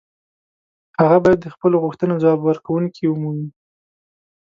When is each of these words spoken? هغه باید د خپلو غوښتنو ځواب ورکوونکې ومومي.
هغه 1.01 1.17
باید 1.23 1.39
د 1.41 1.47
خپلو 1.53 1.75
غوښتنو 1.83 2.21
ځواب 2.23 2.39
ورکوونکې 2.43 3.03
ومومي. 3.07 3.49